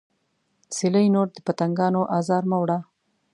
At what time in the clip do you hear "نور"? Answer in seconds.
1.15-1.27